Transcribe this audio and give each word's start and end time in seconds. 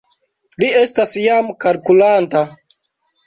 Li 0.61 0.69
estas 0.77 1.13
jam 1.25 1.51
kalkulanta 1.65 2.41